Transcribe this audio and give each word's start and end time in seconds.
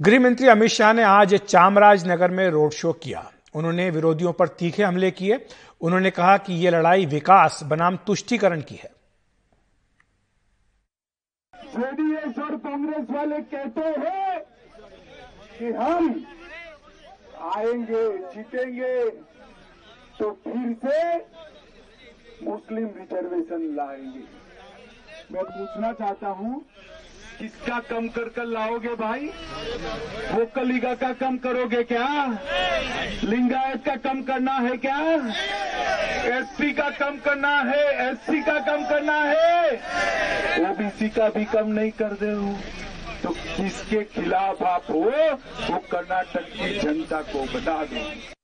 गृह 0.00 0.20
मंत्री 0.20 0.48
अमित 0.48 0.70
शाह 0.70 0.92
ने 0.92 1.02
आज 1.02 1.34
चामराजनगर 1.34 2.30
में 2.30 2.48
रोड 2.48 2.72
शो 2.72 2.92
किया। 2.92 3.20
उन्होंने 3.54 3.88
विरोधियों 3.90 4.32
पर 4.32 4.48
तीखे 4.48 4.82
हमले 4.82 5.10
किए। 5.10 5.38
उन्होंने 5.80 6.10
कहा 6.10 6.36
कि 6.38 6.54
ये 6.54 6.70
लड़ाई 6.70 7.06
विकास, 7.06 7.60
बनाम 7.64 7.96
तुष्टीकरण 7.96 8.60
की 8.60 8.74
है। 8.74 8.90
जेडीएस 11.54 12.38
और 12.38 12.56
कांग्रेस 12.56 13.06
वाले 13.10 13.38
कहते 13.38 13.80
हैं 13.80 14.40
कि 15.58 15.72
हम 15.72 16.24
आएँगे, 17.46 18.04
जीतेंगे 18.28 19.10
तो 20.18 20.30
फिर 20.44 20.76
से 20.84 21.16
मुस्लिम 22.44 22.86
रिजर्वेशन 22.98 23.62
लाएँगे। 23.76 24.24
मैं 25.32 25.44
पूछना 25.44 25.92
चाहता 25.92 26.28
हूँ 26.28 26.64
किसका 27.38 27.78
कम 27.90 28.08
कर 28.08 28.28
कर 28.28 28.44
लाओगे 28.46 28.94
भाई? 28.96 29.30
वो 30.30 30.44
कलिगा 30.54 30.94
का 30.94 31.12
कम 31.14 31.36
करोगे 31.38 31.82
क्या? 31.82 32.06
लिंगायत 33.24 33.84
का 33.84 33.96
कम 34.04 34.22
करना 34.22 34.52
है 34.58 34.76
क्या? 34.76 34.98
एसपी 36.28 36.72
का 36.72 36.88
कम 36.92 37.18
करना 37.18 37.56
है, 37.62 37.82
एससी 38.06 38.42
का 38.42 38.58
कम 38.60 38.84
करना 38.88 39.16
है। 39.24 40.70
ओबीसी 40.70 41.08
का 41.08 41.28
भी 41.28 41.44
कम 41.44 41.68
नहीं 41.70 41.90
कर 41.92 42.12
दे 42.22 42.34
तो 43.22 43.30
किसके 43.30 44.02
खिलाफ 44.14 44.62
आप 44.62 44.90
हो, 44.90 45.00
वो 45.00 45.78
कर्नाटक 45.90 46.48
की 46.52 46.78
जनता 46.78 47.20
को 47.22 47.44
बता 47.54 47.82
दो। 47.84 48.35